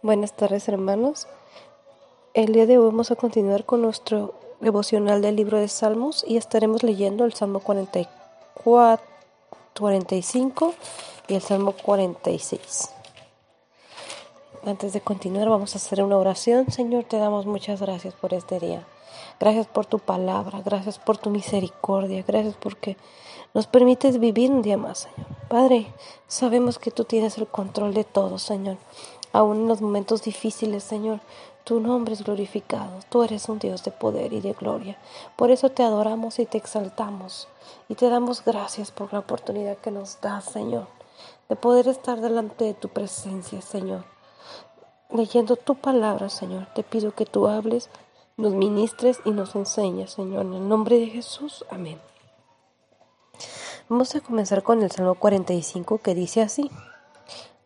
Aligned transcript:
Buenas 0.00 0.32
tardes 0.32 0.68
hermanos. 0.68 1.26
El 2.32 2.52
día 2.52 2.66
de 2.66 2.78
hoy 2.78 2.84
vamos 2.84 3.10
a 3.10 3.16
continuar 3.16 3.64
con 3.64 3.82
nuestro 3.82 4.32
devocional 4.60 5.20
del 5.22 5.34
libro 5.34 5.58
de 5.58 5.66
Salmos 5.66 6.24
y 6.24 6.36
estaremos 6.36 6.84
leyendo 6.84 7.24
el 7.24 7.34
Salmo 7.34 7.58
44, 7.58 9.04
45 9.76 10.74
y 11.26 11.34
el 11.34 11.42
Salmo 11.42 11.72
46. 11.72 12.90
Antes 14.64 14.92
de 14.92 15.00
continuar 15.00 15.48
vamos 15.48 15.74
a 15.74 15.78
hacer 15.78 16.00
una 16.04 16.16
oración. 16.16 16.70
Señor, 16.70 17.02
te 17.02 17.18
damos 17.18 17.46
muchas 17.46 17.82
gracias 17.82 18.14
por 18.14 18.34
este 18.34 18.60
día. 18.60 18.86
Gracias 19.40 19.66
por 19.66 19.86
tu 19.86 19.98
palabra, 19.98 20.62
gracias 20.64 21.00
por 21.00 21.18
tu 21.18 21.30
misericordia, 21.30 22.24
gracias 22.24 22.54
porque 22.54 22.96
nos 23.52 23.66
permites 23.66 24.20
vivir 24.20 24.52
un 24.52 24.62
día 24.62 24.76
más, 24.76 25.08
Señor. 25.12 25.26
Padre, 25.48 25.92
sabemos 26.28 26.78
que 26.78 26.92
tú 26.92 27.04
tienes 27.04 27.36
el 27.38 27.48
control 27.48 27.94
de 27.94 28.04
todo, 28.04 28.38
Señor. 28.38 28.76
Aún 29.32 29.58
en 29.58 29.68
los 29.68 29.80
momentos 29.80 30.22
difíciles, 30.22 30.82
Señor, 30.82 31.20
tu 31.64 31.80
nombre 31.80 32.14
es 32.14 32.24
glorificado. 32.24 33.00
Tú 33.10 33.22
eres 33.22 33.48
un 33.48 33.58
Dios 33.58 33.84
de 33.84 33.90
poder 33.90 34.32
y 34.32 34.40
de 34.40 34.54
gloria. 34.54 34.96
Por 35.36 35.50
eso 35.50 35.70
te 35.70 35.82
adoramos 35.82 36.38
y 36.38 36.46
te 36.46 36.56
exaltamos. 36.56 37.46
Y 37.88 37.94
te 37.94 38.08
damos 38.08 38.42
gracias 38.44 38.90
por 38.90 39.12
la 39.12 39.18
oportunidad 39.18 39.76
que 39.76 39.90
nos 39.90 40.20
das, 40.22 40.46
Señor, 40.46 40.86
de 41.48 41.56
poder 41.56 41.88
estar 41.88 42.20
delante 42.20 42.64
de 42.64 42.74
tu 42.74 42.88
presencia, 42.88 43.60
Señor. 43.60 44.04
Leyendo 45.10 45.56
tu 45.56 45.74
palabra, 45.74 46.30
Señor, 46.30 46.68
te 46.74 46.82
pido 46.82 47.12
que 47.12 47.26
tú 47.26 47.48
hables, 47.48 47.90
nos 48.38 48.52
ministres 48.52 49.20
y 49.24 49.32
nos 49.32 49.54
enseñes, 49.54 50.12
Señor. 50.12 50.46
En 50.46 50.54
el 50.54 50.68
nombre 50.68 50.98
de 50.98 51.08
Jesús. 51.08 51.66
Amén. 51.70 52.00
Vamos 53.90 54.14
a 54.14 54.20
comenzar 54.20 54.62
con 54.62 54.82
el 54.82 54.90
Salmo 54.90 55.14
45 55.14 55.98
que 55.98 56.14
dice 56.14 56.42
así. 56.42 56.70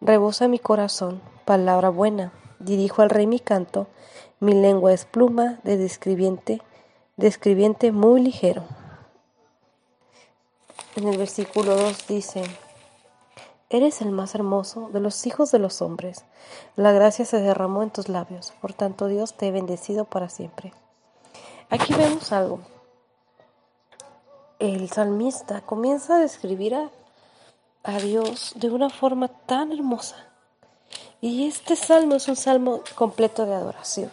Rebosa 0.04 0.48
mi 0.48 0.58
corazón, 0.58 1.22
palabra 1.44 1.88
buena, 1.88 2.32
dirijo 2.58 3.02
al 3.02 3.10
rey 3.10 3.28
mi 3.28 3.38
canto, 3.38 3.86
mi 4.40 4.52
lengua 4.52 4.92
es 4.92 5.04
pluma 5.04 5.60
de 5.62 5.76
describiente, 5.76 6.60
describiente 7.16 7.92
muy 7.92 8.20
ligero. 8.20 8.64
En 10.96 11.06
el 11.06 11.16
versículo 11.16 11.76
2 11.76 12.08
dice, 12.08 12.42
Eres 13.70 14.00
el 14.00 14.10
más 14.10 14.34
hermoso 14.34 14.90
de 14.92 14.98
los 14.98 15.24
hijos 15.24 15.52
de 15.52 15.60
los 15.60 15.80
hombres, 15.80 16.24
la 16.74 16.90
gracia 16.90 17.24
se 17.24 17.38
derramó 17.38 17.84
en 17.84 17.90
tus 17.90 18.08
labios, 18.08 18.52
por 18.60 18.72
tanto 18.72 19.06
Dios 19.06 19.34
te 19.34 19.46
he 19.46 19.52
bendecido 19.52 20.04
para 20.04 20.28
siempre. 20.28 20.72
Aquí 21.70 21.94
vemos 21.94 22.32
algo. 22.32 22.58
El 24.58 24.90
salmista 24.90 25.60
comienza 25.60 26.16
a 26.16 26.18
describir 26.18 26.74
a 26.74 26.90
a 27.84 27.98
Dios 27.98 28.52
de 28.56 28.70
una 28.70 28.90
forma 28.90 29.28
tan 29.28 29.72
hermosa. 29.72 30.16
Y 31.20 31.46
este 31.46 31.76
salmo 31.76 32.14
es 32.14 32.28
un 32.28 32.36
salmo 32.36 32.82
completo 32.94 33.46
de 33.46 33.54
adoración. 33.54 34.10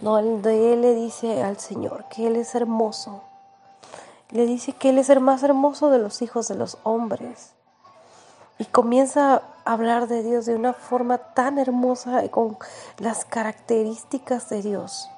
No, 0.00 0.18
él 0.18 0.42
le 0.42 0.94
dice 0.94 1.42
al 1.42 1.58
Señor 1.58 2.06
que 2.08 2.26
Él 2.26 2.36
es 2.36 2.54
hermoso. 2.54 3.22
Le 4.30 4.46
dice 4.46 4.72
que 4.72 4.90
Él 4.90 4.98
es 4.98 5.10
el 5.10 5.20
más 5.20 5.42
hermoso 5.42 5.90
de 5.90 5.98
los 5.98 6.22
hijos 6.22 6.48
de 6.48 6.56
los 6.56 6.78
hombres. 6.82 7.52
Y 8.58 8.64
comienza 8.64 9.42
a 9.64 9.72
hablar 9.72 10.08
de 10.08 10.22
Dios 10.22 10.46
de 10.46 10.56
una 10.56 10.72
forma 10.72 11.18
tan 11.18 11.58
hermosa 11.58 12.24
y 12.24 12.30
con 12.30 12.58
las 12.98 13.24
características 13.24 14.48
de 14.48 14.62
Dios. 14.62 15.08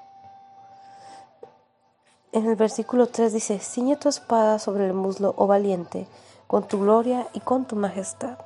En 2.33 2.47
el 2.47 2.56
versículo 2.56 3.06
3 3.06 3.33
dice, 3.33 3.61
ciñe 3.61 3.97
tu 3.97 4.08
espada 4.08 4.58
sobre 4.58 4.86
el 4.86 4.92
muslo, 4.92 5.34
oh 5.39 5.47
valiente, 5.47 6.08
con 6.47 6.67
tu 6.69 6.81
gloria 6.81 7.27
y 7.33 7.41
con 7.41 7.64
tu 7.64 7.77
majestad. 7.77 8.39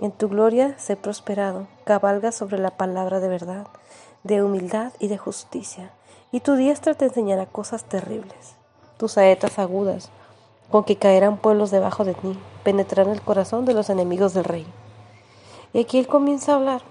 En 0.00 0.10
tu 0.10 0.28
gloria 0.28 0.76
sé 0.78 0.96
prosperado, 0.96 1.68
cabalga 1.84 2.32
sobre 2.32 2.58
la 2.58 2.70
palabra 2.70 3.20
de 3.20 3.28
verdad, 3.28 3.66
de 4.24 4.42
humildad 4.42 4.92
y 4.98 5.08
de 5.08 5.18
justicia, 5.18 5.92
y 6.32 6.40
tu 6.40 6.56
diestra 6.56 6.94
te 6.94 7.04
enseñará 7.04 7.46
cosas 7.46 7.84
terribles. 7.84 8.56
Tus 8.96 9.12
saetas 9.12 9.58
agudas, 9.58 10.10
con 10.70 10.84
que 10.84 10.96
caerán 10.96 11.36
pueblos 11.36 11.70
debajo 11.70 12.04
de 12.04 12.14
ti, 12.14 12.38
penetrarán 12.64 13.12
el 13.12 13.22
corazón 13.22 13.64
de 13.64 13.74
los 13.74 13.90
enemigos 13.90 14.34
del 14.34 14.44
rey. 14.44 14.66
Y 15.72 15.80
aquí 15.80 15.98
él 15.98 16.06
comienza 16.06 16.52
a 16.52 16.56
hablar 16.56 16.82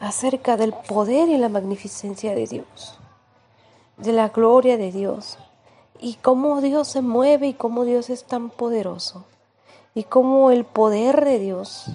acerca 0.00 0.56
del 0.56 0.72
poder 0.72 1.28
y 1.28 1.38
la 1.38 1.48
magnificencia 1.48 2.34
de 2.34 2.46
Dios, 2.46 2.98
de 3.96 4.12
la 4.12 4.28
gloria 4.28 4.76
de 4.76 4.92
Dios, 4.92 5.38
y 6.00 6.14
cómo 6.14 6.60
Dios 6.60 6.88
se 6.88 7.02
mueve 7.02 7.48
y 7.48 7.54
cómo 7.54 7.84
Dios 7.84 8.10
es 8.10 8.24
tan 8.24 8.50
poderoso 8.50 9.24
y 9.94 10.04
cómo 10.04 10.50
el 10.50 10.64
poder 10.64 11.24
de 11.24 11.38
Dios 11.38 11.86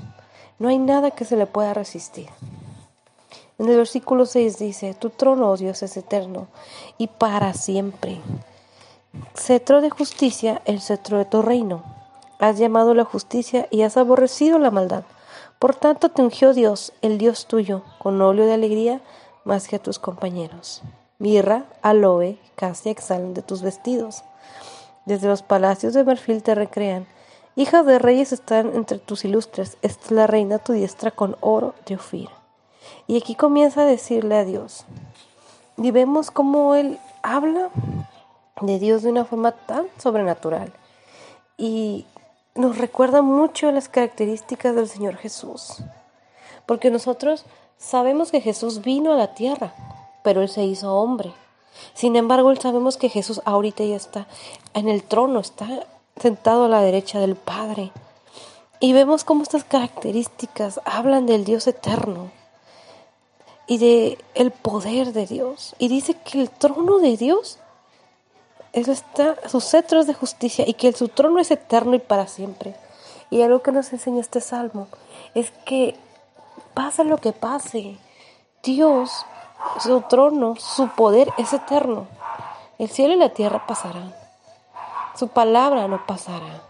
no 0.58 0.70
hay 0.70 0.78
nada 0.78 1.12
que 1.12 1.26
se 1.26 1.38
le 1.38 1.46
pueda 1.46 1.74
resistir. 1.74 2.30
En 3.58 3.68
el 3.68 3.76
versículo 3.76 4.26
6 4.26 4.58
dice, 4.58 4.94
tu 4.94 5.10
trono, 5.10 5.50
oh 5.50 5.58
Dios, 5.58 5.84
es 5.84 5.98
eterno 5.98 6.48
y 6.98 7.08
para 7.08 7.54
siempre. 7.54 8.22
Cetro 9.36 9.82
de 9.82 9.90
justicia, 9.90 10.62
el 10.66 10.82
cetro 10.82 11.18
de 11.18 11.26
tu 11.26 11.42
reino. 11.42 11.84
Has 12.40 12.58
llamado 12.58 12.94
la 12.94 13.04
justicia 13.04 13.68
y 13.70 13.82
has 13.82 13.98
aborrecido 13.98 14.60
la 14.60 14.72
maldad. 14.72 15.04
Por 15.60 15.76
tanto 15.76 16.10
te 16.10 16.22
ungió 16.22 16.54
Dios, 16.54 16.94
el 17.02 17.18
Dios 17.18 17.48
tuyo, 17.48 17.84
con 17.98 18.22
óleo 18.22 18.46
de 18.46 18.54
alegría 18.54 19.02
más 19.44 19.68
que 19.68 19.76
a 19.76 19.84
tus 19.84 20.00
compañeros 20.00 20.82
mirra, 21.20 21.66
aloe, 21.82 22.40
casi 22.56 22.90
exhalan 22.90 23.34
de 23.34 23.42
tus 23.42 23.62
vestidos. 23.62 24.24
Desde 25.06 25.28
los 25.28 25.44
palacios 25.44 25.94
de 25.94 26.04
marfil 26.04 26.42
te 26.42 26.56
recrean. 26.56 27.06
Hijas 27.56 27.86
de 27.86 28.00
reyes 28.00 28.32
están 28.32 28.74
entre 28.76 28.98
tus 28.98 29.26
ilustres. 29.26 29.78
Esta 29.82 30.06
es 30.06 30.12
la 30.12 30.28
reina 30.28 30.60
tu 30.60 30.74
diestra 30.74 31.12
con 31.12 31.36
oro 31.42 31.76
de 31.86 31.96
Ofir. 31.96 32.30
Y 33.06 33.18
aquí 33.18 33.36
comienza 33.36 33.82
a 33.82 33.86
decirle 33.86 34.38
a 34.38 34.46
Dios. 34.46 34.86
Y 35.78 35.92
vemos 35.92 36.32
cómo 36.32 36.76
él 36.76 37.00
habla 37.22 37.70
de 38.62 38.80
Dios 38.80 39.04
de 39.04 39.10
una 39.10 39.26
forma 39.26 39.52
tan 39.52 39.88
sobrenatural. 39.98 40.72
Y 41.58 42.06
nos 42.56 42.78
recuerda 42.78 43.22
mucho 43.22 43.72
las 43.72 43.90
características 43.90 44.76
del 44.76 44.88
Señor 44.88 45.18
Jesús. 45.18 45.84
Porque 46.66 46.92
nosotros 46.92 47.46
sabemos 47.78 48.32
que 48.32 48.42
Jesús 48.42 48.82
vino 48.82 49.14
a 49.14 49.18
la 49.18 49.34
tierra 49.34 49.74
pero 50.24 50.42
Él 50.42 50.50
se 50.50 50.64
hizo 50.64 50.94
hombre. 50.94 51.34
Sin 51.94 52.16
embargo, 52.16 52.52
Él 52.52 52.60
sabemos 52.60 52.98
que 52.98 53.10
Jesús 53.10 53.42
ahorita 53.46 53.84
ya 53.84 53.96
está 53.96 54.28
en 54.74 54.90
el 54.90 55.04
trono, 55.04 55.40
está 55.40 55.86
sentado 56.20 56.66
a 56.66 56.70
la 56.70 56.82
derecha 56.82 57.20
del 57.20 57.36
Padre. 57.36 57.92
Y 58.80 58.94
vemos 58.94 59.24
cómo 59.24 59.44
estas 59.44 59.64
características 59.64 60.80
hablan 60.86 61.26
del 61.26 61.44
Dios 61.44 61.68
eterno 61.68 62.32
y 63.68 63.78
de 63.78 64.18
el 64.36 64.52
poder 64.52 65.14
de 65.14 65.26
Dios. 65.26 65.76
Y 65.80 65.90
dice 65.90 66.16
que 66.16 66.42
el 66.42 66.50
trono 66.50 67.00
de 67.00 67.18
Dios 67.18 67.60
está, 68.74 69.36
sus 69.48 69.66
cetros 69.66 70.08
de 70.08 70.14
justicia 70.14 70.66
y 70.68 70.74
que 70.74 70.94
su 70.94 71.10
trono 71.10 71.40
es 71.40 71.52
eterno 71.52 71.96
y 71.96 72.00
para 72.00 72.28
siempre. 72.28 72.76
Y 73.30 73.42
algo 73.42 73.62
que 73.62 73.72
nos 73.72 73.92
enseña 73.94 74.22
este 74.22 74.42
salmo 74.42 74.88
es 75.36 75.52
que 75.66 75.96
pase 76.74 77.04
lo 77.04 77.18
que 77.18 77.32
pase, 77.32 77.98
Dios 78.64 79.12
su 79.80 80.02
trono, 80.02 80.56
su 80.58 80.90
poder 80.90 81.34
es 81.38 81.54
eterno. 81.54 82.08
El 82.78 82.90
cielo 82.90 83.14
y 83.14 83.18
la 83.18 83.30
tierra 83.30 83.66
pasarán. 83.68 84.14
Su 85.16 85.28
palabra 85.28 85.88
no 85.88 86.06
pasará. 86.06 86.64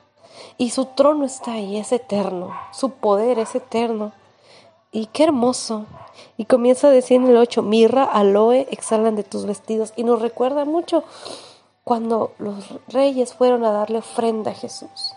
Y 0.58 0.72
su 0.72 0.86
trono 0.86 1.26
está 1.26 1.54
ahí, 1.54 1.78
es 1.78 1.92
eterno. 1.92 2.56
Su 2.72 2.92
poder 2.92 3.40
es 3.40 3.56
eterno. 3.56 4.12
Y 4.92 5.06
qué 5.08 5.26
hermoso. 5.26 5.86
Y 6.36 6.46
comienza 6.46 6.88
a 6.88 6.92
decir 6.92 7.18
en 7.18 7.28
el 7.28 7.38
8, 7.38 7.62
mirra, 7.62 8.04
aloe, 8.04 8.68
exhalan 8.72 9.16
de 9.16 9.24
tus 9.24 9.46
vestidos. 9.46 9.94
Y 9.96 10.04
nos 10.04 10.22
recuerda 10.22 10.66
mucho 10.66 11.04
cuando 11.84 12.34
los 12.40 12.66
reyes 12.88 13.34
fueron 13.34 13.64
a 13.64 13.72
darle 13.72 14.00
ofrenda 14.00 14.52
a 14.52 14.56
Jesús. 14.56 15.14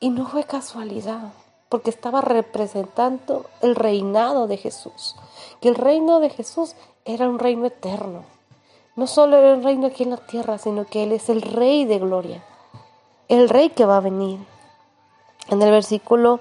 Y 0.00 0.10
no 0.10 0.26
fue 0.26 0.44
casualidad 0.44 1.32
porque 1.72 1.88
estaba 1.88 2.20
representando 2.20 3.46
el 3.62 3.76
reinado 3.76 4.46
de 4.46 4.58
Jesús, 4.58 5.16
que 5.62 5.70
el 5.70 5.74
reino 5.74 6.20
de 6.20 6.28
Jesús 6.28 6.74
era 7.06 7.26
un 7.26 7.38
reino 7.38 7.64
eterno. 7.64 8.24
No 8.94 9.06
solo 9.06 9.38
era 9.38 9.54
un 9.54 9.62
reino 9.62 9.86
aquí 9.86 10.02
en 10.02 10.10
la 10.10 10.18
tierra, 10.18 10.58
sino 10.58 10.84
que 10.84 11.02
Él 11.02 11.12
es 11.12 11.30
el 11.30 11.40
rey 11.40 11.86
de 11.86 11.98
gloria, 11.98 12.44
el 13.28 13.48
rey 13.48 13.70
que 13.70 13.86
va 13.86 13.96
a 13.96 14.00
venir. 14.00 14.38
En 15.48 15.62
el 15.62 15.70
versículo 15.70 16.40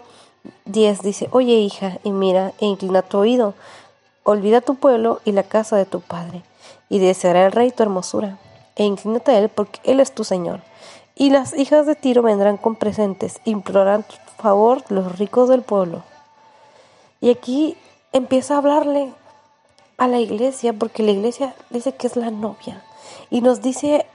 10 0.66 1.02
dice, 1.02 1.30
oye 1.32 1.54
hija, 1.54 2.00
y 2.04 2.12
mira, 2.12 2.52
e 2.60 2.66
inclina 2.66 3.02
tu 3.02 3.20
oído, 3.20 3.54
olvida 4.24 4.60
tu 4.60 4.76
pueblo 4.76 5.22
y 5.24 5.32
la 5.32 5.44
casa 5.44 5.78
de 5.78 5.86
tu 5.86 6.02
padre, 6.02 6.44
y 6.90 7.00
deseará 7.00 7.46
el 7.46 7.54
rey 7.54 7.72
tu 7.72 7.84
hermosura, 7.84 8.38
e 8.76 8.84
inclínate 8.84 9.32
a 9.32 9.40
Él 9.40 9.48
porque 9.48 9.80
Él 9.86 10.02
es 10.02 10.14
tu 10.14 10.26
Señor. 10.26 10.60
Y 11.16 11.30
las 11.30 11.54
hijas 11.58 11.86
de 11.86 11.96
Tiro 11.96 12.22
vendrán 12.22 12.58
con 12.58 12.76
presentes, 12.76 13.40
implorarán 13.46 14.04
favor 14.42 14.84
los 14.90 15.18
ricos 15.18 15.50
del 15.50 15.62
pueblo. 15.62 16.04
Y 17.20 17.30
aquí 17.30 17.78
empieza 18.12 18.56
a 18.56 18.58
hablarle 18.58 19.14
a 19.98 20.08
la 20.08 20.20
iglesia, 20.20 20.74
porque 20.74 21.04
la 21.04 21.12
iglesia 21.12 21.56
dice 21.70 21.94
que 21.94 22.08
es 22.08 22.16
la 22.16 22.32
novia. 22.32 22.84
Y 23.30 23.42
nos 23.42 23.62
dice 23.62 24.06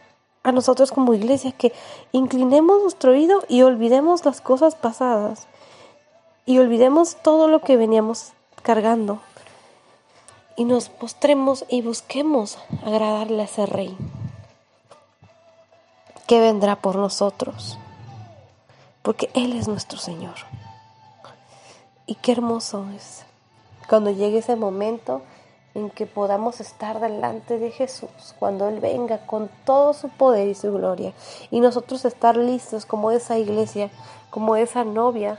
a 0.42 0.52
nosotros 0.52 0.92
como 0.92 1.14
iglesia 1.14 1.52
que 1.52 1.72
inclinemos 2.12 2.82
nuestro 2.82 3.12
oído 3.12 3.42
y 3.48 3.62
olvidemos 3.62 4.24
las 4.24 4.40
cosas 4.40 4.74
pasadas 4.74 5.48
y 6.44 6.58
olvidemos 6.58 7.16
todo 7.16 7.48
lo 7.48 7.60
que 7.60 7.76
veníamos 7.76 8.32
cargando 8.62 9.20
y 10.56 10.64
nos 10.64 10.88
postremos 10.88 11.64
y 11.68 11.82
busquemos 11.82 12.58
agradarle 12.84 13.42
a 13.42 13.44
ese 13.46 13.66
rey 13.66 13.96
que 16.26 16.40
vendrá 16.40 16.76
por 16.76 16.96
nosotros, 16.96 17.78
porque 19.06 19.30
Él 19.34 19.52
es 19.52 19.68
nuestro 19.68 20.00
Señor. 20.00 20.34
Y 22.06 22.16
qué 22.16 22.32
hermoso 22.32 22.84
es 22.96 23.24
cuando 23.88 24.10
llegue 24.10 24.38
ese 24.38 24.56
momento 24.56 25.22
en 25.74 25.90
que 25.90 26.06
podamos 26.06 26.60
estar 26.60 26.98
delante 26.98 27.60
de 27.60 27.70
Jesús, 27.70 28.10
cuando 28.40 28.68
Él 28.68 28.80
venga 28.80 29.18
con 29.18 29.48
todo 29.64 29.94
su 29.94 30.08
poder 30.08 30.48
y 30.48 30.56
su 30.56 30.72
gloria, 30.72 31.12
y 31.52 31.60
nosotros 31.60 32.04
estar 32.04 32.36
listos 32.36 32.84
como 32.84 33.12
esa 33.12 33.38
iglesia, 33.38 33.90
como 34.30 34.56
esa 34.56 34.82
novia 34.82 35.38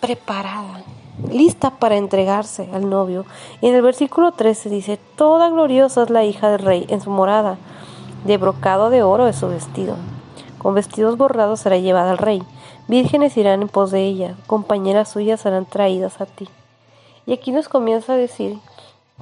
preparada, 0.00 0.82
lista 1.30 1.70
para 1.78 1.96
entregarse 1.96 2.68
al 2.72 2.90
novio. 2.90 3.24
Y 3.60 3.68
en 3.68 3.76
el 3.76 3.82
versículo 3.82 4.32
13 4.32 4.68
dice, 4.68 4.98
Toda 5.14 5.48
gloriosa 5.48 6.02
es 6.02 6.10
la 6.10 6.24
hija 6.24 6.50
del 6.50 6.58
rey 6.58 6.86
en 6.88 7.00
su 7.00 7.10
morada, 7.10 7.56
de 8.24 8.36
brocado 8.36 8.90
de 8.90 9.04
oro 9.04 9.28
es 9.28 9.36
su 9.36 9.46
vestido. 9.46 9.94
Con 10.58 10.74
vestidos 10.74 11.16
borrados 11.16 11.60
será 11.60 11.76
llevada 11.78 12.10
al 12.10 12.18
rey. 12.18 12.42
Vírgenes 12.88 13.36
irán 13.36 13.62
en 13.62 13.68
pos 13.68 13.90
de 13.90 14.04
ella, 14.04 14.36
compañeras 14.46 15.10
suyas 15.10 15.40
serán 15.40 15.66
traídas 15.66 16.20
a 16.20 16.26
ti. 16.26 16.48
Y 17.26 17.32
aquí 17.32 17.52
nos 17.52 17.68
comienza 17.68 18.14
a 18.14 18.16
decir 18.16 18.58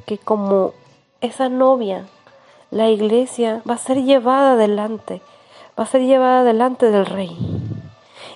que 0.07 0.19
como 0.19 0.73
esa 1.21 1.49
novia, 1.49 2.07
la 2.71 2.91
iglesia 2.91 3.63
va 3.69 3.75
a 3.75 3.79
ser 3.79 4.03
llevada 4.03 4.53
adelante, 4.53 5.23
va 5.79 5.85
a 5.85 5.87
ser 5.87 6.03
llevada 6.03 6.41
adelante 6.41 6.91
del 6.91 7.07
rey. 7.07 7.37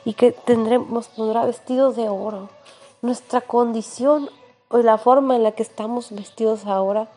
Y 0.05 0.15
que 0.15 0.33
tendremos, 0.33 1.09
pondrá 1.09 1.45
vestidos 1.45 1.97
de 1.97 2.09
oro. 2.09 2.49
Nuestra 3.03 3.41
condición 3.41 4.31
o 4.69 4.79
la 4.79 4.97
forma 4.97 5.37
en 5.37 5.43
la 5.43 5.53
que 5.53 5.63
estamos 5.63 6.11
vestidos 6.11 6.67
ahora 6.67 7.09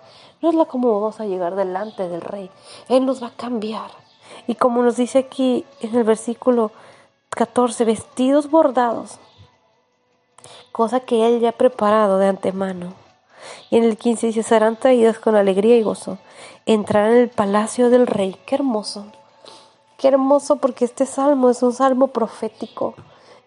no 0.42 0.50
es 0.50 0.56
la 0.56 0.66
como 0.66 0.92
vamos 0.94 1.20
a 1.20 1.26
llegar 1.26 1.56
delante 1.56 2.08
del 2.10 2.22
rey. 2.22 2.50
Él 2.90 3.06
nos 3.06 3.22
va 3.22 3.28
a 3.28 3.38
cambiar. 3.38 4.01
Y 4.48 4.56
como 4.56 4.82
nos 4.84 4.98
dice 4.98 5.20
aquí 5.20 5.66
en 5.82 5.96
el 5.96 6.04
versículo 6.04 6.72
14, 7.30 7.86
vestidos 7.86 8.50
bordados, 8.50 9.20
cosa 10.72 11.00
que 11.00 11.28
Él 11.28 11.40
ya 11.40 11.50
ha 11.50 11.54
preparado 11.54 12.18
de 12.18 12.28
antemano. 12.28 12.94
Y 13.70 13.78
en 13.78 13.84
el 13.84 13.98
15 13.98 14.28
dice, 14.28 14.44
serán 14.44 14.76
traídas 14.76 15.20
con 15.20 15.36
alegría 15.36 15.78
y 15.78 15.84
gozo. 15.84 16.18
Entrarán 16.66 17.14
en 17.14 17.18
el 17.18 17.30
palacio 17.30 17.90
del 17.90 18.08
rey. 18.08 18.38
Qué 18.46 18.56
hermoso. 18.56 19.06
Qué 19.98 20.08
hermoso 20.08 20.58
porque 20.58 20.86
este 20.86 21.06
salmo 21.06 21.50
es 21.50 21.64
un 21.64 21.74
salmo 21.74 22.08
profético. 22.08 22.96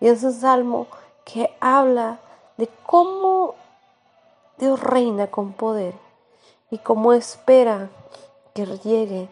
Y 0.00 0.08
es 0.08 0.22
un 0.22 0.32
salmo 0.32 0.86
que 1.24 1.50
habla 1.60 2.18
de 2.56 2.68
cómo 2.86 3.54
Dios 4.58 4.80
reina 4.80 5.26
con 5.28 5.52
poder 5.52 5.94
y 6.70 6.78
cómo 6.78 7.12
espera 7.12 7.88
que 8.54 8.66
llegue 8.66 9.28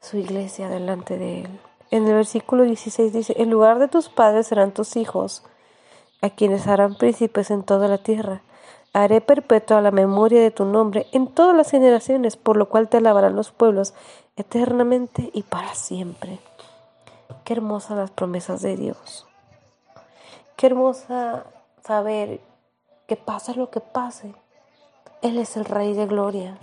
su 0.00 0.16
iglesia 0.16 0.68
delante 0.68 1.18
de 1.18 1.42
él. 1.42 1.60
En 1.90 2.06
el 2.06 2.14
versículo 2.14 2.64
16 2.64 3.12
dice, 3.12 3.34
en 3.38 3.50
lugar 3.50 3.78
de 3.78 3.88
tus 3.88 4.08
padres 4.08 4.46
serán 4.46 4.72
tus 4.72 4.96
hijos, 4.96 5.42
a 6.20 6.30
quienes 6.30 6.66
harán 6.66 6.96
príncipes 6.96 7.50
en 7.50 7.62
toda 7.62 7.88
la 7.88 7.98
tierra. 7.98 8.42
Haré 8.92 9.20
perpetua 9.20 9.80
la 9.80 9.90
memoria 9.90 10.40
de 10.40 10.50
tu 10.50 10.64
nombre 10.64 11.06
en 11.12 11.28
todas 11.28 11.56
las 11.56 11.70
generaciones, 11.70 12.36
por 12.36 12.56
lo 12.56 12.68
cual 12.68 12.88
te 12.88 12.96
alabarán 12.96 13.36
los 13.36 13.50
pueblos 13.50 13.94
eternamente 14.36 15.30
y 15.32 15.42
para 15.42 15.74
siempre. 15.74 16.40
Qué 17.44 17.54
hermosas 17.54 17.96
las 17.96 18.10
promesas 18.10 18.62
de 18.62 18.76
Dios. 18.76 19.26
Qué 20.56 20.66
hermosa 20.66 21.44
saber 21.84 22.40
que 23.06 23.16
pase 23.16 23.54
lo 23.54 23.70
que 23.70 23.80
pase, 23.80 24.34
Él 25.22 25.38
es 25.38 25.56
el 25.56 25.64
Rey 25.64 25.94
de 25.94 26.06
Gloria. 26.06 26.58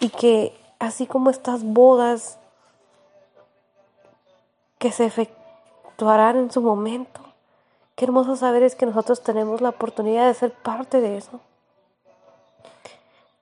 Y 0.00 0.08
que 0.08 0.54
así 0.82 1.06
como 1.06 1.30
estas 1.30 1.64
bodas 1.64 2.38
que 4.78 4.92
se 4.92 5.06
efectuarán 5.06 6.36
en 6.36 6.50
su 6.50 6.60
momento, 6.60 7.22
Qué 7.94 8.06
hermoso 8.06 8.36
saber 8.36 8.62
es 8.62 8.74
que 8.74 8.86
nosotros 8.86 9.22
tenemos 9.22 9.60
la 9.60 9.68
oportunidad 9.68 10.26
de 10.26 10.34
ser 10.34 10.52
parte 10.52 11.00
de 11.00 11.16
eso. 11.18 11.40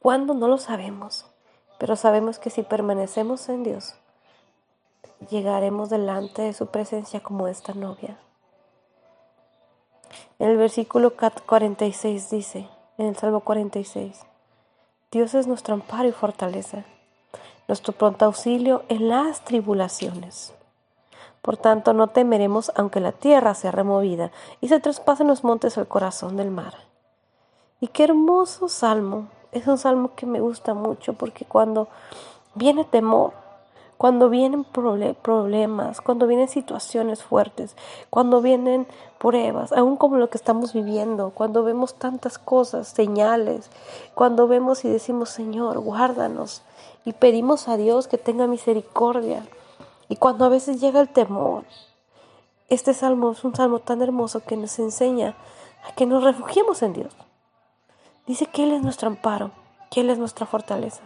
¿Cuándo? 0.01 0.35
No 0.35 0.49
lo 0.49 0.59
sabemos, 0.59 1.27
pero 1.79 1.97
sabemos 1.97 2.39
que 2.39 2.51
si 2.51 2.63
permanecemos 2.63 3.49
en 3.49 3.63
Dios, 3.63 3.95
llegaremos 5.31 5.89
delante 5.89 6.43
de 6.43 6.53
su 6.53 6.67
presencia 6.67 7.23
como 7.23 7.49
esta 7.49 7.75
novia. 7.75 8.19
En 10.39 10.51
el 10.51 10.57
versículo 10.57 11.15
46 11.47 12.31
dice, 12.31 12.69
en 12.99 13.07
el 13.07 13.17
Salmo 13.17 13.41
46, 13.41 14.27
Dios 15.13 15.35
es 15.35 15.47
nuestro 15.47 15.75
amparo 15.75 16.09
y 16.09 16.13
fortaleza, 16.13 16.85
nuestro 17.71 17.93
pronto 17.93 18.25
auxilio 18.25 18.83
en 18.89 19.09
las 19.09 19.45
tribulaciones. 19.45 20.53
Por 21.41 21.57
tanto, 21.57 21.93
no 21.93 22.09
temeremos 22.09 22.73
aunque 22.75 22.99
la 22.99 23.13
tierra 23.13 23.55
sea 23.55 23.71
removida 23.71 24.33
y 24.61 24.67
se 24.67 24.81
traspasen 24.81 25.29
los 25.29 25.45
montes 25.45 25.79
al 25.79 25.87
corazón 25.87 26.37
del 26.37 26.51
mar. 26.51 26.75
Y 27.81 27.87
qué 27.87 28.03
hermoso 28.03 28.69
salmo. 28.69 29.29
Es 29.53 29.69
un 29.69 29.79
salmo 29.79 30.17
que 30.17 30.27
me 30.27 30.41
gusta 30.41 30.75
mucho 30.75 31.13
porque 31.13 31.45
cuando 31.45 31.87
viene 32.57 32.85
temor, 32.85 33.35
cuando 33.97 34.29
vienen 34.31 34.65
problemas, 34.65 36.01
cuando 36.01 36.27
vienen 36.27 36.49
situaciones 36.49 37.23
fuertes, 37.23 37.77
cuando 38.11 38.41
vienen 38.41 38.89
pruebas, 39.19 39.71
aún 39.71 39.97
como 39.97 40.17
lo 40.17 40.29
que 40.29 40.39
estamos 40.39 40.73
viviendo, 40.73 41.31
cuando 41.31 41.63
vemos 41.63 41.95
tantas 41.95 42.37
cosas, 42.37 42.89
señales, 42.89 43.71
cuando 44.17 44.49
vemos 44.49 44.85
y 44.85 44.89
decimos, 44.89 45.29
Señor, 45.31 45.79
guárdanos, 45.79 46.63
y 47.05 47.13
pedimos 47.13 47.69
a 47.69 47.77
Dios 47.77 48.09
que 48.09 48.19
tenga 48.19 48.47
misericordia 48.47 49.45
y 50.09 50.17
cuando 50.17 50.45
a 50.45 50.49
veces 50.49 50.81
llega 50.81 51.01
el 51.01 51.09
temor, 51.09 51.65
este 52.69 52.95
salmo 52.95 53.33
es 53.33 53.45
un 53.45 53.55
salmo 53.55 53.79
tan 53.79 54.03
hermoso 54.03 54.41
que 54.41 54.57
nos 54.57 54.79
enseña 54.79 55.35
a 55.85 55.93
que 55.95 56.07
nos 56.07 56.23
refugiemos 56.25 56.83
en 56.83 56.93
Dios. 56.93 57.15
Dice 58.27 58.47
que 58.47 58.65
Él 58.65 58.73
es 58.73 58.83
nuestro 58.83 59.09
amparo, 59.09 59.51
que 59.91 60.01
Él 60.01 60.11
es 60.11 60.19
nuestra 60.19 60.47
fortaleza 60.47 61.03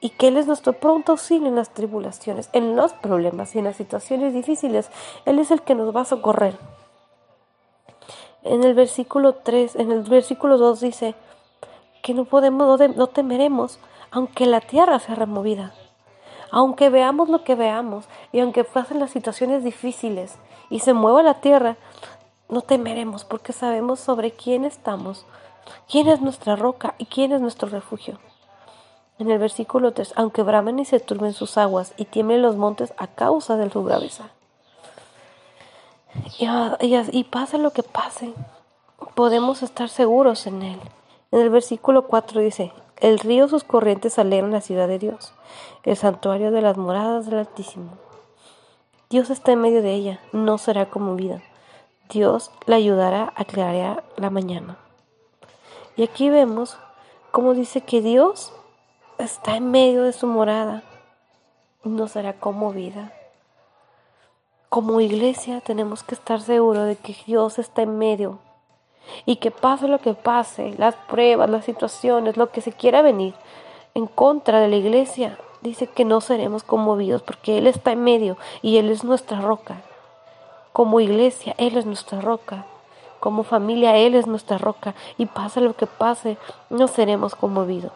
y 0.00 0.10
que 0.10 0.28
Él 0.28 0.36
es 0.36 0.46
nuestro 0.46 0.74
pronto 0.74 1.12
auxilio 1.12 1.48
en 1.48 1.56
las 1.56 1.70
tribulaciones, 1.72 2.50
en 2.52 2.76
los 2.76 2.92
problemas 2.92 3.54
y 3.54 3.58
en 3.58 3.64
las 3.64 3.76
situaciones 3.76 4.34
difíciles. 4.34 4.90
Él 5.24 5.38
es 5.38 5.50
el 5.50 5.62
que 5.62 5.74
nos 5.74 5.96
va 5.96 6.02
a 6.02 6.04
socorrer. 6.04 6.58
En 8.42 8.64
el 8.64 8.74
versículo 8.74 9.36
3, 9.36 9.76
en 9.76 9.90
el 9.90 10.02
versículo 10.02 10.58
2 10.58 10.80
dice 10.80 11.14
que 12.02 12.12
no 12.12 12.26
podemos, 12.26 12.78
no 12.94 13.06
temeremos, 13.06 13.78
aunque 14.14 14.46
la 14.46 14.60
tierra 14.60 14.98
sea 14.98 15.14
removida 15.14 15.74
aunque 16.54 16.88
veamos 16.88 17.28
lo 17.28 17.42
que 17.42 17.56
veamos 17.56 18.04
y 18.30 18.38
aunque 18.38 18.62
pasen 18.62 19.00
las 19.00 19.10
situaciones 19.10 19.64
difíciles 19.64 20.36
y 20.70 20.78
se 20.78 20.92
mueva 20.92 21.24
la 21.24 21.40
tierra, 21.40 21.76
no 22.48 22.60
temeremos 22.60 23.24
porque 23.24 23.52
sabemos 23.52 23.98
sobre 23.98 24.30
quién 24.30 24.64
estamos, 24.64 25.26
quién 25.90 26.06
es 26.06 26.20
nuestra 26.20 26.54
roca 26.54 26.94
y 26.96 27.06
quién 27.06 27.32
es 27.32 27.40
nuestro 27.40 27.68
refugio. 27.68 28.20
En 29.18 29.32
el 29.32 29.40
versículo 29.40 29.94
3, 29.94 30.12
aunque 30.14 30.44
bramen 30.44 30.78
y 30.78 30.84
se 30.84 31.00
turben 31.00 31.32
sus 31.32 31.58
aguas 31.58 31.92
y 31.96 32.04
tiemblen 32.04 32.42
los 32.42 32.54
montes 32.54 32.94
a 32.98 33.08
causa 33.08 33.56
de 33.56 33.68
su 33.68 33.82
braveza. 33.82 34.30
Y, 36.38 36.46
y, 36.86 37.18
y 37.18 37.24
pase 37.24 37.58
lo 37.58 37.72
que 37.72 37.82
pase, 37.82 38.32
podemos 39.16 39.64
estar 39.64 39.88
seguros 39.88 40.46
en 40.46 40.62
Él. 40.62 40.80
En 41.32 41.40
el 41.40 41.50
versículo 41.50 42.06
4 42.06 42.40
dice, 42.42 42.72
el 42.98 43.18
río 43.18 43.48
sus 43.48 43.64
corrientes 43.64 44.18
alegran 44.18 44.52
la 44.52 44.60
ciudad 44.60 44.88
de 44.88 44.98
Dios, 44.98 45.34
el 45.82 45.96
santuario 45.96 46.50
de 46.50 46.62
las 46.62 46.76
moradas 46.76 47.26
del 47.26 47.40
Altísimo. 47.40 47.98
Dios 49.10 49.30
está 49.30 49.52
en 49.52 49.60
medio 49.60 49.82
de 49.82 49.92
ella, 49.92 50.20
no 50.32 50.58
será 50.58 50.90
conmovida. 50.90 51.42
Dios 52.10 52.50
la 52.66 52.76
ayudará 52.76 53.32
a 53.36 53.44
clarear 53.44 54.04
la 54.16 54.30
mañana. 54.30 54.76
Y 55.96 56.02
aquí 56.02 56.30
vemos 56.30 56.76
cómo 57.30 57.54
dice 57.54 57.80
que 57.80 58.00
Dios 58.00 58.52
está 59.18 59.56
en 59.56 59.70
medio 59.70 60.02
de 60.02 60.12
su 60.12 60.26
morada 60.26 60.82
no 61.84 62.08
será 62.08 62.32
conmovida. 62.34 63.12
Como 64.68 65.00
iglesia 65.00 65.60
tenemos 65.60 66.02
que 66.02 66.14
estar 66.14 66.40
seguros 66.40 66.86
de 66.86 66.96
que 66.96 67.14
Dios 67.26 67.58
está 67.58 67.82
en 67.82 67.98
medio 67.98 68.38
y 69.26 69.36
que 69.36 69.50
pase 69.50 69.88
lo 69.88 69.98
que 69.98 70.14
pase, 70.14 70.74
las 70.78 70.94
pruebas, 70.94 71.50
las 71.50 71.64
situaciones, 71.64 72.36
lo 72.36 72.50
que 72.50 72.60
se 72.60 72.72
quiera 72.72 73.02
venir 73.02 73.34
en 73.94 74.06
contra 74.06 74.60
de 74.60 74.68
la 74.68 74.76
iglesia, 74.76 75.38
dice 75.60 75.86
que 75.86 76.04
no 76.04 76.20
seremos 76.20 76.62
conmovidos 76.62 77.22
porque 77.22 77.58
Él 77.58 77.66
está 77.66 77.92
en 77.92 78.04
medio 78.04 78.36
y 78.62 78.78
Él 78.78 78.90
es 78.90 79.04
nuestra 79.04 79.40
roca. 79.40 79.82
Como 80.72 81.00
iglesia, 81.00 81.54
Él 81.58 81.76
es 81.76 81.86
nuestra 81.86 82.20
roca. 82.20 82.66
Como 83.20 83.44
familia, 83.44 83.96
Él 83.96 84.14
es 84.14 84.26
nuestra 84.26 84.58
roca. 84.58 84.94
Y 85.16 85.26
pase 85.26 85.60
lo 85.60 85.74
que 85.74 85.86
pase, 85.86 86.36
no 86.68 86.88
seremos 86.88 87.34
conmovidos. 87.34 87.92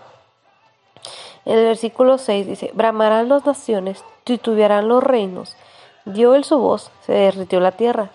En 1.45 1.59
el 1.59 1.65
versículo 1.65 2.19
6 2.19 2.47
dice, 2.47 2.71
bramarán 2.75 3.29
las 3.29 3.45
naciones, 3.45 4.05
titubearán 4.25 4.89
los 4.89 5.03
reinos. 5.03 5.57
Dio 6.05 6.35
él 6.35 6.45
su 6.45 6.59
voz, 6.59 6.91
se 7.05 7.13
derritió 7.13 7.61
la 7.61 7.73
tierra 7.73 8.11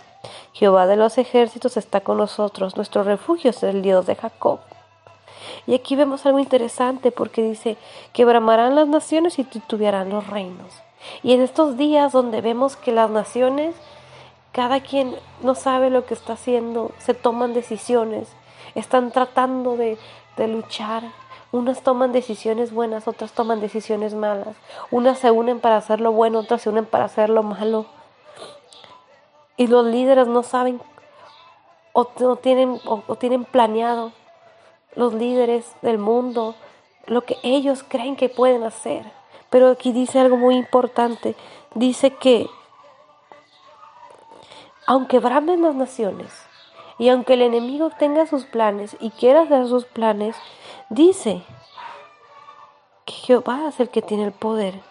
Jehová 0.54 0.88
de 0.88 0.96
los 0.96 1.18
ejércitos 1.18 1.78
está 1.78 2.02
con 2.02 2.18
nosotros, 2.18 2.76
nuestro 2.76 3.04
refugio 3.04 3.50
es 3.50 3.64
el 3.64 3.82
Dios 3.82 4.06
de 4.06 4.16
Jacob. 4.16 4.60
Y 5.68 5.76
aquí 5.76 5.96
vemos 5.96 6.26
algo 6.26 6.40
interesante 6.40 7.12
porque 7.12 7.42
dice, 7.42 7.78
que 8.14 8.26
bramarán 8.26 8.76
las 8.76 8.88
naciones 8.88 9.40
y 9.40 9.44
titubearán 9.44 10.10
los 10.10 10.28
reinos. 10.28 10.74
Y 11.22 11.34
en 11.34 11.42
estos 11.42 11.78
días 11.78 12.12
donde 12.12 12.42
vemos 12.42 12.76
que 12.76 12.92
las 12.92 13.10
naciones, 13.10 13.76
cada 14.52 14.82
quien 14.82 15.16
no 15.42 15.56
sabe 15.56 15.90
lo 15.90 16.06
que 16.06 16.14
está 16.14 16.34
haciendo, 16.34 16.92
se 16.98 17.14
toman 17.14 17.54
decisiones, 17.54 18.30
están 18.76 19.12
tratando 19.12 19.76
de, 19.78 19.98
de 20.38 20.48
luchar. 20.48 21.04
Unas 21.52 21.84
toman 21.84 22.12
decisiones 22.14 22.72
buenas, 22.72 23.08
otras 23.08 23.34
toman 23.34 23.62
decisiones 23.62 24.16
malas. 24.16 24.56
Unas 24.92 25.20
se 25.20 25.30
unen 25.30 25.60
para 25.60 25.78
hacer 25.78 26.02
lo 26.02 26.12
bueno, 26.12 26.40
otras 26.40 26.62
se 26.62 26.70
unen 26.70 26.86
para 26.86 27.06
hacer 27.06 27.30
lo 27.30 27.44
malo. 27.44 27.86
Y 29.58 29.68
los 29.68 29.86
líderes 29.86 30.28
no 30.28 30.44
saben 30.44 30.82
o, 31.94 32.06
tienen, 32.38 32.80
o 32.86 33.16
tienen 33.16 33.46
planeado 33.46 34.12
los 34.96 35.14
líderes 35.14 35.76
del 35.82 35.98
mundo, 35.98 36.56
lo 37.06 37.22
que 37.22 37.38
ellos 37.44 37.84
creen 37.88 38.16
que 38.16 38.30
pueden 38.30 38.64
hacer. 38.64 39.06
Pero 39.50 39.70
aquí 39.70 39.92
dice 39.92 40.20
algo 40.20 40.38
muy 40.38 40.56
importante. 40.56 41.36
Dice 41.76 42.12
que 42.16 42.48
aunque 44.86 45.20
bramen 45.20 45.62
las 45.62 45.76
naciones 45.76 46.46
y 46.98 47.10
aunque 47.10 47.34
el 47.34 47.42
enemigo 47.42 47.90
tenga 47.92 48.26
sus 48.26 48.46
planes 48.46 48.98
y 49.00 49.12
quiera 49.12 49.42
hacer 49.42 49.68
sus 49.68 49.86
planes, 49.86 50.36
dice 50.90 51.44
que 53.06 53.14
Jehová 53.14 53.68
es 53.70 53.80
el 53.80 53.90
que 53.90 54.02
tiene 54.02 54.26
el 54.26 54.32
poder. 54.32 54.82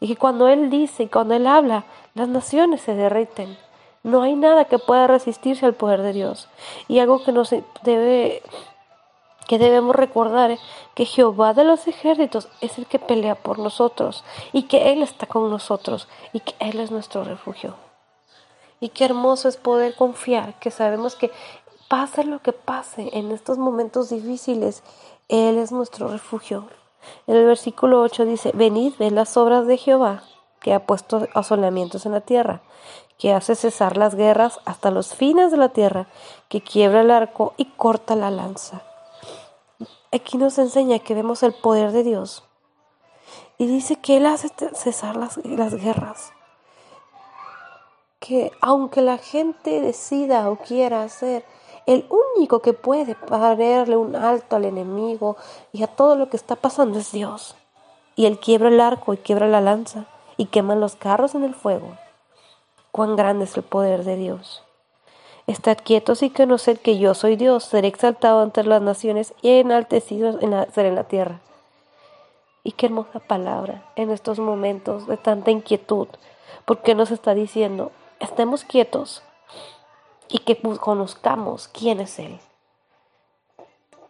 Y 0.00 0.08
que 0.08 0.16
cuando 0.16 0.48
Él 0.48 0.68
dice 0.68 1.04
y 1.04 1.08
cuando 1.08 1.34
Él 1.34 1.46
habla, 1.46 1.84
las 2.14 2.28
naciones 2.28 2.80
se 2.80 2.94
derriten. 2.94 3.56
No 4.02 4.22
hay 4.22 4.34
nada 4.34 4.64
que 4.64 4.78
pueda 4.78 5.06
resistirse 5.06 5.64
al 5.64 5.74
poder 5.74 6.02
de 6.02 6.12
Dios. 6.12 6.48
Y 6.88 6.98
algo 6.98 7.22
que 7.22 7.32
nos 7.32 7.54
debe 7.84 8.42
que 9.46 9.58
debemos 9.58 9.94
recordar 9.94 10.56
que 10.94 11.04
Jehová 11.04 11.52
de 11.52 11.64
los 11.64 11.86
ejércitos 11.86 12.48
es 12.60 12.78
el 12.78 12.86
que 12.86 12.98
pelea 12.98 13.34
por 13.34 13.58
nosotros 13.58 14.24
y 14.52 14.62
que 14.62 14.92
Él 14.92 15.02
está 15.02 15.26
con 15.26 15.50
nosotros 15.50 16.08
y 16.32 16.40
que 16.40 16.54
Él 16.58 16.80
es 16.80 16.90
nuestro 16.90 17.24
refugio. 17.24 17.74
Y 18.80 18.88
qué 18.88 19.04
hermoso 19.04 19.48
es 19.48 19.56
poder 19.56 19.94
confiar, 19.94 20.58
que 20.58 20.70
sabemos 20.70 21.16
que 21.16 21.30
pase 21.88 22.24
lo 22.24 22.40
que 22.40 22.52
pase 22.52 23.10
en 23.12 23.30
estos 23.30 23.58
momentos 23.58 24.10
difíciles, 24.10 24.82
Él 25.28 25.58
es 25.58 25.70
nuestro 25.70 26.08
refugio. 26.08 26.68
En 27.26 27.36
el 27.36 27.44
versículo 27.44 28.00
8 28.00 28.24
dice, 28.24 28.52
venid, 28.54 28.94
ved 28.98 29.12
las 29.12 29.36
obras 29.36 29.66
de 29.66 29.76
Jehová, 29.76 30.22
que 30.60 30.72
ha 30.72 30.86
puesto 30.86 31.28
asolamientos 31.34 32.06
en 32.06 32.12
la 32.12 32.20
tierra, 32.22 32.62
que 33.22 33.32
hace 33.32 33.54
cesar 33.54 33.96
las 33.96 34.16
guerras 34.16 34.58
hasta 34.64 34.90
los 34.90 35.14
fines 35.14 35.52
de 35.52 35.56
la 35.56 35.68
tierra, 35.68 36.08
que 36.48 36.60
quiebra 36.60 37.02
el 37.02 37.12
arco 37.12 37.54
y 37.56 37.66
corta 37.76 38.16
la 38.16 38.32
lanza 38.32 38.82
aquí 40.12 40.36
nos 40.36 40.58
enseña 40.58 40.98
que 40.98 41.14
vemos 41.14 41.42
el 41.42 41.54
poder 41.54 41.90
de 41.90 42.04
Dios. 42.04 42.44
Y 43.58 43.66
dice 43.66 43.96
que 43.96 44.18
Él 44.18 44.26
hace 44.26 44.50
cesar 44.74 45.16
las, 45.16 45.38
las 45.44 45.74
guerras. 45.74 46.32
Que 48.20 48.52
aunque 48.60 49.00
la 49.00 49.18
gente 49.18 49.80
decida 49.80 50.48
o 50.50 50.56
quiera 50.56 51.02
hacer, 51.02 51.44
el 51.86 52.06
único 52.36 52.60
que 52.60 52.72
puede 52.72 53.14
ponerle 53.14 53.96
un 53.96 54.14
alto 54.14 54.56
al 54.56 54.64
enemigo 54.64 55.36
y 55.72 55.82
a 55.82 55.88
todo 55.88 56.14
lo 56.14 56.28
que 56.28 56.36
está 56.36 56.54
pasando 56.54 56.98
es 56.98 57.10
Dios. 57.10 57.56
Y 58.14 58.26
Él 58.26 58.38
quiebra 58.38 58.68
el 58.68 58.80
arco 58.80 59.14
y 59.14 59.16
quiebra 59.16 59.48
la 59.48 59.60
lanza 59.60 60.04
y 60.36 60.46
quema 60.46 60.76
los 60.76 60.94
carros 60.94 61.34
en 61.34 61.44
el 61.44 61.54
fuego. 61.54 61.96
Cuán 62.92 63.16
grande 63.16 63.46
es 63.46 63.56
el 63.56 63.62
poder 63.62 64.04
de 64.04 64.16
Dios. 64.16 64.62
Estad 65.46 65.78
quietos 65.82 66.22
y 66.22 66.28
conoced 66.28 66.78
que 66.78 66.98
yo 66.98 67.14
soy 67.14 67.36
Dios, 67.36 67.64
seré 67.64 67.88
exaltado 67.88 68.42
entre 68.42 68.64
las 68.64 68.82
naciones 68.82 69.32
y 69.40 69.48
enaltecido 69.52 70.38
en 70.40 70.50
la, 70.50 70.68
en 70.76 70.94
la 70.94 71.04
tierra. 71.04 71.40
Y 72.62 72.72
qué 72.72 72.86
hermosa 72.86 73.18
palabra 73.18 73.82
en 73.96 74.10
estos 74.10 74.38
momentos 74.38 75.06
de 75.06 75.16
tanta 75.16 75.50
inquietud, 75.50 76.06
porque 76.66 76.94
nos 76.94 77.10
está 77.10 77.32
diciendo, 77.32 77.92
estemos 78.20 78.62
quietos 78.62 79.22
y 80.28 80.40
que 80.40 80.60
conozcamos 80.60 81.68
quién 81.68 81.98
es 81.98 82.18
Él. 82.18 82.38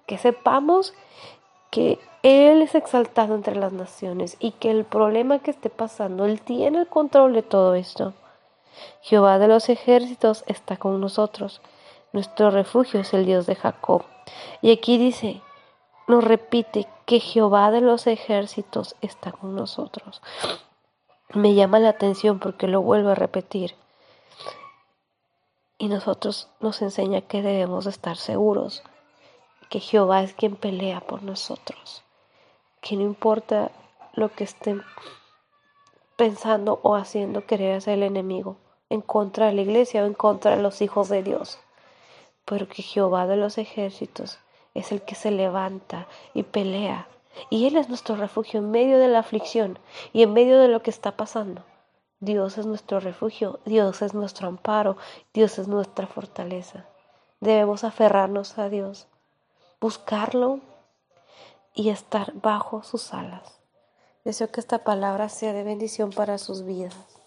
Que 0.07 0.19
sepamos 0.19 0.93
que 1.71 2.01
Él 2.25 2.63
es 2.63 2.75
exaltado 2.75 3.37
entre 3.37 3.55
las 3.55 3.73
naciones 3.73 4.37
y 4.41 4.51
que 4.51 4.73
el 4.73 4.85
problema 4.85 5.39
que 5.39 5.53
esté 5.53 5.71
pasando, 5.71 6.25
Él 6.25 6.43
tiene 6.43 6.81
el 6.81 6.89
control 6.89 7.33
de 7.33 7.43
todo 7.43 7.77
esto. 7.77 8.13
Jehová 9.01 9.39
de 9.39 9.49
los 9.49 9.69
ejércitos 9.69 10.45
está 10.47 10.77
con 10.77 11.01
nosotros. 11.01 11.61
Nuestro 12.13 12.51
refugio 12.51 13.01
es 13.01 13.15
el 13.15 13.27
Dios 13.27 13.47
de 13.47 13.55
Jacob. 13.55 14.05
Y 14.61 14.71
aquí 14.71 14.99
dice, 14.99 15.41
nos 16.09 16.25
repite 16.25 16.89
que 17.07 17.21
Jehová 17.21 17.71
de 17.71 17.81
los 17.81 18.07
ejércitos 18.07 18.97
está 19.01 19.33
con 19.33 19.55
nosotros. 19.55 20.21
Me 21.35 21.55
llama 21.55 21.79
la 21.79 21.91
atención 21.91 22.39
porque 22.39 22.69
lo 22.69 22.83
vuelvo 22.83 23.11
a 23.11 23.15
repetir. 23.15 23.75
Y 25.79 25.89
nosotros 25.89 26.49
nos 26.61 26.83
enseña 26.83 27.23
que 27.23 27.43
debemos 27.43 27.87
estar 27.87 28.17
seguros, 28.17 28.83
que 29.69 29.81
Jehová 29.81 30.23
es 30.23 30.35
quien 30.35 30.57
pelea 30.57 31.01
por 31.01 31.23
nosotros, 31.23 32.05
que 32.81 32.97
no 32.97 33.03
importa 33.03 33.71
lo 34.13 34.31
que 34.31 34.45
estén 34.45 34.83
pensando 36.23 36.79
o 36.85 36.95
haciendo 36.95 37.47
querer 37.47 37.75
hacer 37.75 37.95
el 37.95 38.05
enemigo 38.05 38.57
en 38.91 39.01
contra 39.01 39.47
de 39.47 39.55
la 39.55 39.63
iglesia 39.63 40.05
o 40.05 40.07
en 40.07 40.15
contra 40.15 40.55
de 40.55 40.63
los 40.63 40.81
hijos 40.81 41.09
de 41.09 41.25
Dios. 41.25 41.59
Porque 42.45 42.81
Jehová 42.81 43.27
de 43.27 43.37
los 43.37 43.59
ejércitos 43.59 44.39
es 44.73 44.93
el 44.93 45.03
que 45.03 45.17
se 45.17 45.33
levanta 45.33 46.07
y 46.33 46.45
pelea. 46.45 47.09
Y 47.51 47.67
Él 47.67 47.77
es 47.77 47.89
nuestro 47.89 48.15
refugio 48.15 48.61
en 48.61 48.71
medio 48.71 49.01
de 49.01 49.09
la 49.09 49.19
aflicción 49.19 49.81
y 50.13 50.23
en 50.23 50.33
medio 50.33 50.61
de 50.61 50.69
lo 50.69 50.81
que 50.81 50.91
está 50.91 51.17
pasando. 51.17 51.65
Dios 52.21 52.57
es 52.57 52.67
nuestro 52.67 53.01
refugio, 53.01 53.59
Dios 53.65 54.01
es 54.01 54.15
nuestro 54.15 54.47
amparo, 54.47 54.97
Dios 55.35 55.59
es 55.59 55.67
nuestra 55.67 56.07
fortaleza. 56.07 56.87
Debemos 57.41 57.83
aferrarnos 57.83 58.59
a 58.59 58.69
Dios, 58.69 59.09
buscarlo 59.81 60.61
y 61.75 61.89
estar 61.89 62.33
bajo 62.35 62.85
sus 62.85 63.13
alas. 63.13 63.62
Deseo 64.25 64.53
que 64.53 64.61
esta 64.61 64.85
palabra 64.85 65.29
sea 65.29 65.53
de 65.53 65.65
bendición 65.65 66.11
para 66.11 66.39
sus 66.39 66.65
vidas. 66.65 67.22